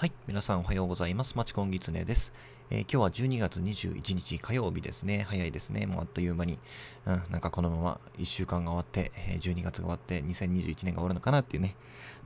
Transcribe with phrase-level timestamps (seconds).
[0.00, 0.12] はい。
[0.26, 1.36] 皆さんおはようございます。
[1.36, 2.32] マチコンギツネです、
[2.70, 5.26] えー、今日は12月21日火曜日ですね。
[5.28, 5.84] 早いですね。
[5.84, 6.58] もうあっという間に。
[7.04, 11.76] うん、なんかこのまま1週間が終わって、12月が終わって2021年が終わるのかなっていうね、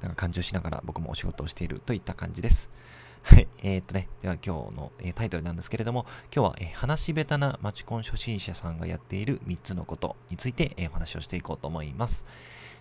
[0.00, 2.70] なんか感情しながら僕もお仕事をしているといった感じです。
[3.22, 3.48] はい。
[3.64, 12.24] えー、っとね、では今日の、えー、タイトルなんですけれども、今日は、えー、話し下手なマチコン初心者さんがやっている3つのことについて、え、お話をしていこうと思います。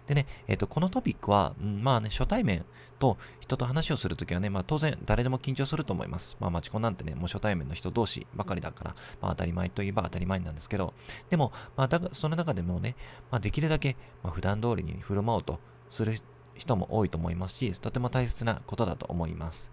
[0.07, 2.65] でね、えっ、ー、と、このトピックは、うん、まあね、初対面
[2.99, 6.35] と人と話をするときはね、まあ当然誰でも緊張すると思います。
[6.39, 10.93] まあマチコンなんてね、もう初対面の人同士ばかりだから、まあ当たり前といえば当たり前なんですけど、
[11.29, 12.95] でも、まあだその中でもね、
[13.31, 16.20] まあできるだけ、まあ普段通りに振る舞おうとする
[16.55, 19.71] 人も多いと思いますし、とても大切なことだと思います。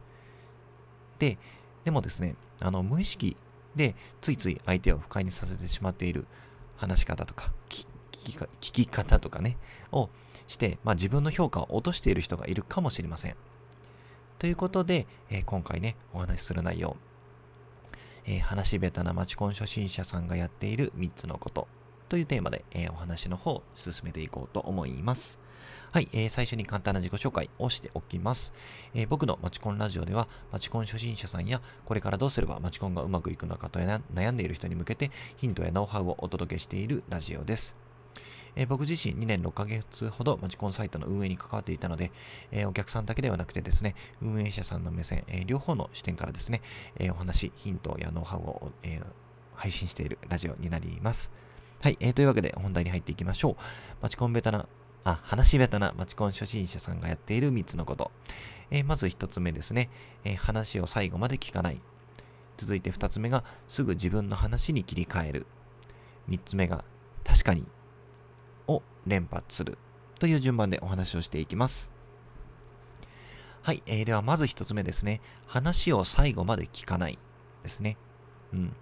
[1.18, 1.38] で、
[1.84, 3.36] でもですね、あの、無意識
[3.74, 6.26] でついつい相手を不快にさせてしまっている
[6.76, 7.86] 話し方とか、聞き
[8.20, 9.56] 聞き方とかね、
[9.92, 10.08] を
[10.46, 13.36] して、まあ、自分の評価を落としている人がいるかもしれません。
[14.38, 16.96] ということで、えー、今回ね、お話しする内容、
[18.26, 21.68] えー、話し下手なマチコン初心者さんがやっている3つのこと
[22.08, 25.38] というテーマで、えー、お話の方を進めていこうと思います。
[25.92, 28.52] はい、えー、最初に簡単な自己紹介をしておきます、
[28.94, 37.89] えー、僕のマチコンラジオでは、マチコン初心者さんや、これからどうすればマチコンがうまくいくのかと悩んでいる人に向けて、ヒントやノウハウをお届けしているラジオです。
[38.56, 42.10] えー、僕自身2年6ヶ月ほどマチコンサイトの運営に関わっていたので、
[42.50, 46.62] えー、お客さんだけではなくてですね、運営者さんの目線、えー、両方の視点からですね、
[46.98, 49.00] えお話、ヒントやノウハウを、え
[49.54, 51.30] 配信しているラジオになります。
[51.80, 53.56] はい、えー、というわけで本題に入っていきましょう。
[54.00, 54.66] マチコンベタな、
[55.04, 58.10] あ、話ベタなマチコン初心者さんがやっている3つのこと。
[58.70, 59.90] えまず1つ目ですね、
[60.24, 61.80] え話を最後まで聞かない。
[62.56, 65.46] 続いて2つ目が、すぐ自分の話に切り替える。
[66.28, 66.84] 3つ目が、
[67.24, 67.66] 確かに
[69.06, 69.78] 連発する
[70.18, 71.90] という順番でお話をしていきます。
[73.62, 75.20] はい、えー、ではまず一つ目ですね。
[75.46, 77.18] 話を最後まで聞かない
[77.62, 77.96] ですね。
[78.52, 78.76] うん。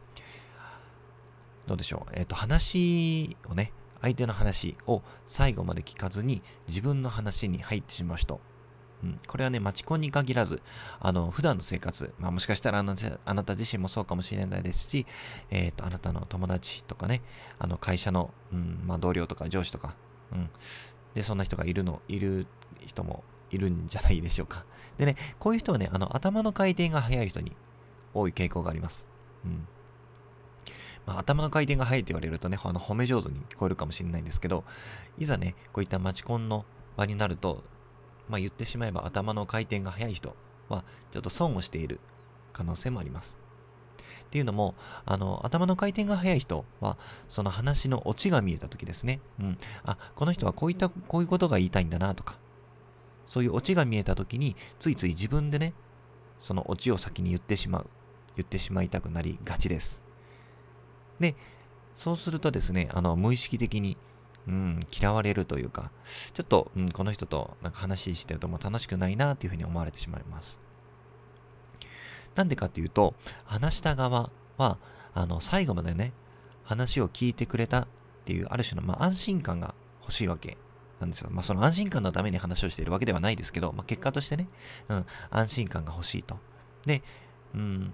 [1.67, 2.13] どうでしょう？
[2.15, 8.41] えっ、ー、と、話をね、相手の話を最後まで聞かずに自分の話に入ってしまう人。
[9.03, 10.63] うん、これはね、マチコンに限らず、
[10.99, 15.07] あの、普段の生活、まあもしかしたらあなたあなた自身もそうかもしれないですし、
[15.51, 17.23] えっ、ー、と、あなたの友達とかね、
[17.59, 19.95] あの、会社の、うん、まあ同僚とか上司とか、
[20.33, 20.51] うん。
[21.15, 22.47] で、そんな人がいるの、いる
[22.87, 24.65] 人もいるんじゃないでしょうか。
[24.99, 27.57] でね、こういう人はね、あの、頭の回転が速い人に
[28.15, 29.07] 多い傾向があります。
[29.45, 29.67] うん。
[31.07, 34.65] まあ、頭の回転が速いって言われるとね、あの、褒め上手に聞こえるかもしれないんですけど、
[35.17, 36.65] いざね、こういったマチコンの
[36.97, 37.65] 場になると、
[38.29, 40.37] まあ、言ってしまえば頭の回転が速い人
[40.69, 41.99] はちょっと損をしている
[42.53, 43.39] 可能性もあります。
[44.29, 44.75] っていうのも、
[45.07, 46.99] あの、頭の回転が速い人は、
[47.31, 49.21] その話のオチが見えた時ですね。
[49.41, 49.59] うん。
[49.85, 52.37] あ、この人はこういった、こういうことが言いたいんだなとか、
[53.27, 55.73] そういうオチが見えた時に、ついつい自分でね、
[56.41, 57.87] そのオチを先に言ってしまう。
[58.37, 60.03] 言ってしまいたくなりがちです。
[61.19, 61.35] で、
[61.97, 63.97] そうするとですね、あの、無意識的に
[64.47, 65.91] うん、嫌われるというか、
[66.33, 70.59] ちょっと、うん、この人となんか話してるとも楽しくないなっていうふうに思われてしまいます。
[72.39, 74.79] なんでかっていうと、話した側は、
[75.13, 76.13] あの、最後までね、
[76.63, 77.87] 話を聞いてくれたっ
[78.25, 80.57] ていう、ある種の、まあ、安心感が欲しいわけ
[81.01, 81.31] なんですよ。
[81.33, 84.49] まあ、その安心感のために話をしているわけではないですけど、まあ、結果としてね、
[84.89, 86.39] うん、安心感が欲しいと。
[86.87, 87.03] で、
[87.55, 87.93] うん、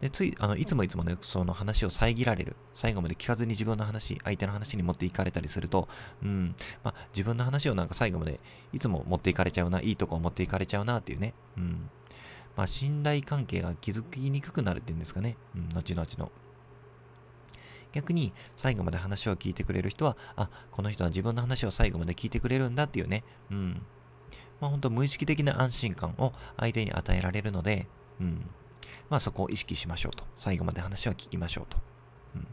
[0.00, 2.54] で、つい、あの、いつもいつもね、その話を遮られる。
[2.74, 5.88] 最後まで聞かずに自分の話、相手の話に持っていかれたりすると、
[6.22, 6.54] うん、
[6.84, 8.38] まあ、自分の話をなんか最後まで、
[8.72, 11.90] いつも持っていかれちゃうな、いいとこを持っていかれちゃうなっていうね、うん。
[12.56, 16.32] まあ、信頼関係が築きにくくなるっていうんですかね、うん、後々の。
[17.92, 23.82] 逆に、最後まで話を聞いてくれる人は、あ、この人は自分の話を最後まで聞いてくれるんだっていうね、うん。
[24.60, 27.86] まあ、本当無意識的な安心感を相手に与えられるので、
[28.20, 28.50] うん。
[29.08, 30.24] まあそこを意識しましょうと。
[30.36, 31.78] 最後まで話は聞きましょうと。
[32.34, 32.46] うん、も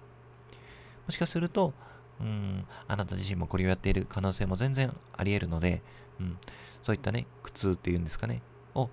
[1.09, 1.73] しかすると、
[2.19, 5.81] うん、あなた自身もこれをやっている可能性も全然あり得るので、
[6.19, 6.37] うん、
[6.81, 8.41] そういったね、苦痛っていうんですかね、
[8.75, 8.89] を、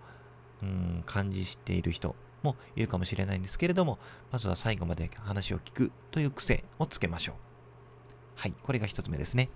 [0.63, 3.99] うん、感じしている人もいるかもしれないんですけれども、
[4.31, 7.35] まずは最後まで話を聞くという癖をつけましょう。
[8.37, 9.51] はい、これが一つ目ですね。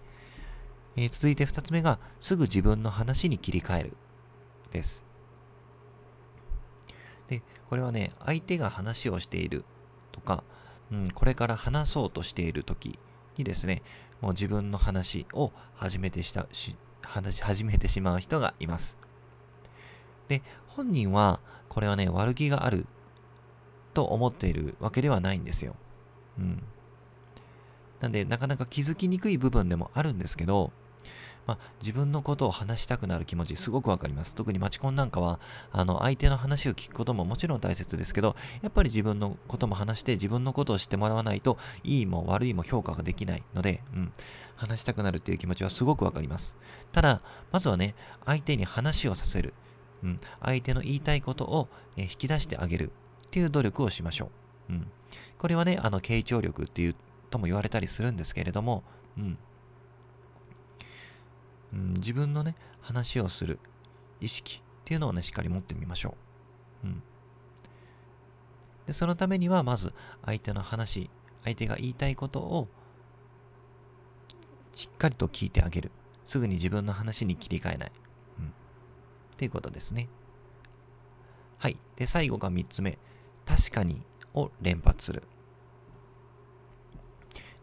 [0.97, 3.97] えー、続いて二つ目が、すぐ自分の話に切り替える。
[4.75, 5.05] です。
[7.29, 9.65] で、これはね、相手が話をしている
[10.13, 10.45] とか、
[10.93, 12.99] うん、これから話そうとしている時
[13.39, 13.83] にですね、
[14.21, 18.99] もう自分の話を始めてしたし、話し始めてしまう人がいます。
[20.29, 22.87] で、本人は、これはね、悪気がある
[23.95, 25.77] と思っているわけではないんですよ。
[26.39, 26.63] うん。
[28.01, 30.73] なんで、なかなか気づきにくい部分でもあるんですけど、
[31.47, 34.35] まあ、自分のことを話したくなる気持ち、すごくわかります。
[34.35, 35.41] 特にマチコンなんかは、
[35.73, 44.13] あの、相手の話を聞くことももちろん大切ですけど、やっぱり自分のことも話して、自分のことを知ってもらわないと、いいも悪いも評価ができないので、うん、
[44.57, 46.57] 話したくなるっていう気持ちはすごくわかります。
[46.93, 47.21] ただ、
[47.53, 47.95] まずはね、
[48.25, 49.53] 相手に話をさせる。
[50.05, 52.93] うん、相手の言いたいことを、え引き出してあげる
[53.27, 54.31] っていう努力をしましょ
[54.69, 54.73] う。
[54.75, 54.87] うん、
[55.39, 56.97] これはね、あの、傾聴力っていう
[57.31, 58.85] とも言われたりするんですけれども、
[59.17, 59.39] うん、
[61.73, 63.59] うん、自分のね、話をする
[64.21, 66.15] 意識っていうのをね、しっかり持ってみましょ
[66.85, 66.87] う。
[66.89, 67.03] うん。
[68.87, 71.11] で、そのためには、まず、相手の話、
[71.45, 72.69] 相手が言いたいことを、
[74.75, 75.91] しっかりと聞いてあげる。
[76.27, 77.93] すぐに自分の話に切り替えない。
[79.35, 79.39] うん。
[79.39, 80.09] っていうことですね。
[81.59, 81.77] はい。
[81.97, 82.99] で、最後が3つ目。
[83.47, 84.03] 確かに
[84.35, 85.23] を連発する。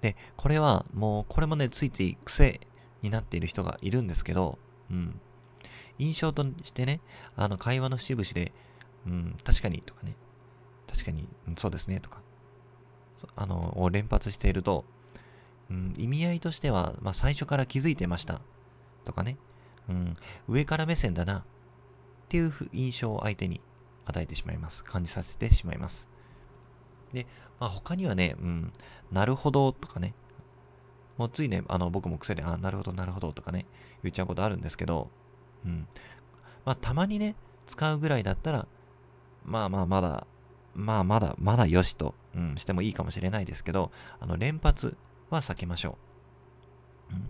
[0.02, 2.60] で、これはもう、これもね、ついつい癖
[3.02, 4.58] になっている人がいるんですけど、
[4.90, 5.20] うん。
[6.00, 7.00] 印象としてね、
[7.36, 8.52] あの、会話の節々で、
[9.06, 10.16] うん、確かにとかね、
[10.92, 11.28] 確かに、
[11.58, 12.22] そうですねとか、
[13.36, 14.86] あの、を連発していると、
[15.70, 18.42] うん、意味合いとしては、まあ、最初から気づいてました
[19.06, 19.38] とかね、
[19.90, 20.14] うん、
[20.48, 21.46] 上から目線だな
[22.32, 23.60] っていう印象を相手に
[24.06, 24.86] 与えてしまいます。
[24.86, 26.08] 感じさせてしまいます。
[27.12, 27.28] で、
[27.60, 28.72] まあ、他にはね、うん、
[29.12, 30.14] なるほどとかね、
[31.18, 33.66] もうついね、あの、僕も癖で、あ、なるほど、なるほどとかね、
[34.02, 35.10] 言っちゃうことあるんですけど、
[35.66, 35.86] うん。
[36.64, 37.36] まあ、たまにね、
[37.68, 38.66] 使うぐらいだったら、
[39.44, 40.26] まあまあ、まだ、
[40.74, 43.92] まあまだ、まだよしと、うん、してもいいかもしれないですけど、
[44.22, 44.96] あの、連発
[45.30, 45.98] は避けましょ
[47.12, 47.16] う。
[47.16, 47.30] うん。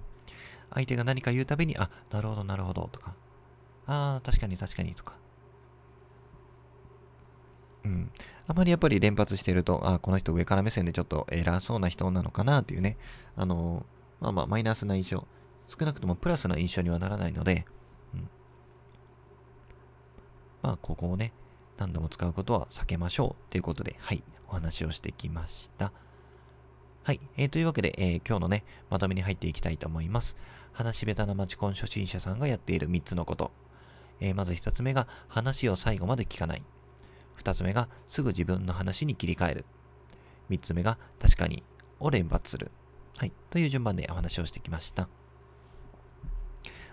[0.76, 3.16] 相手が何か言うたびに、あ、なるほど、なるほど、とか、
[3.88, 5.14] ああ、確かに確かに、とか。
[7.84, 8.12] うん。
[8.48, 12.98] あまりやっぱり連発してると、ああ、この人上から目線でちょっと偉そうな人なのかなっていうね、
[13.36, 13.86] あの
[14.20, 15.28] まあまあマイナスな印象、
[15.68, 17.66] 少なくともプラスな印象にはならないので、
[18.14, 18.30] うん。
[20.62, 21.34] まあ、ここをね、
[21.78, 25.92] 何度も使うことは避けましょうということで、はい、お話をしてきました。
[27.04, 30.38] はい、えー、というわけで、えー、今日のね、まとめに入っていきたいと思います。
[30.74, 33.52] 話し下手なマチコン初心者さんがやっている3つのこと。
[34.22, 36.64] えー、まず1つ目が、話を最後まで聞かない。
[37.44, 39.66] 2つ目がすぐ自分の話に切り替える。
[40.50, 41.64] 3つ目が確かに
[42.00, 42.72] を連発する。
[43.18, 43.32] はい。
[43.50, 45.10] という順番でお話をしてきました。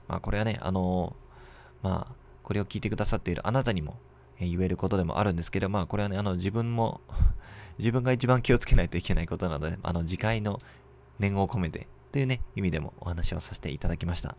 [0.08, 3.98] まあこれはね、あのー、まあこれを聞いてくださっているあなたにも、
[4.40, 7.02] え言えることでもあるんですけど、まあこれはね、あの自分も
[7.78, 10.60] 自分が一番気をつけないといけないことなので、あの次回の
[11.18, 14.36] 念を込めてというね、意味でもお話をさせていただきました。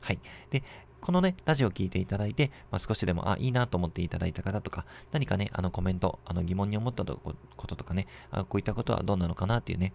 [0.00, 0.20] はい。
[0.50, 0.62] で、
[1.00, 7.34] このね、ラジオを聞いていただいて、まあ、少しでも、あ、いいなと思っていただいた方とか、何かね、あのコメント、あの疑問に思ったこ
[7.66, 9.92] ととかね、あこういったことはどうなのかなっていうね、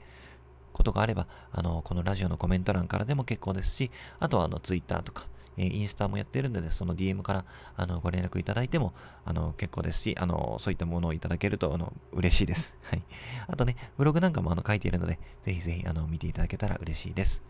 [0.74, 5.25] ことがあれば、あの、このラジオのコメント欄からでも結構ですし、あとはあの、ツイッターとか、
[5.57, 7.46] えー、インスタもやってるんで、ね、その DM から、
[7.78, 8.94] あの、ご連絡いただいても、
[9.24, 12.74] あの、結構ですし、あの、そういったものをいただけると、あの、嬉しいです。
[12.84, 13.04] はい。
[13.48, 17.42] あとね、ブログなんかもあの、書いているので、ぜひぜひ、あの、見ていただけたら嬉しいです。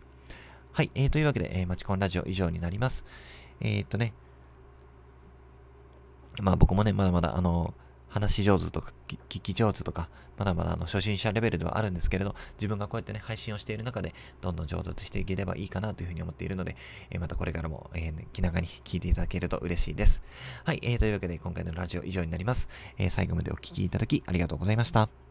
[0.72, 0.90] はい。
[0.94, 3.04] えー、というわけで、えー、マチコンラジオ以上になります。
[3.60, 4.12] えー、っとね、
[6.40, 7.74] まあ僕もね、まだまだあの、
[8.08, 10.08] 話し上手とか、聞き上手とか、
[10.38, 16.76] まだまだあの初心者レベルではあるんですけれど、自分がこうやってね、配信をしている中で、どんどん上達していければいいかなというふうに思っているので、
[17.10, 20.22] えー、またこれからも、えー、気長に聞いていただけると嬉しいです。
[20.64, 22.68] はい、えー、というわけで今回のラジオ以上になります。
[22.98, 25.25] えー、最後までお聴きいただきありがとうございました。